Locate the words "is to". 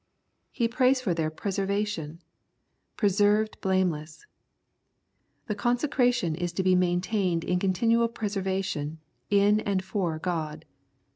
6.33-6.63